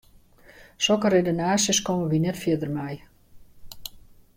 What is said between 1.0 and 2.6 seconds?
redenaasjes komme wy net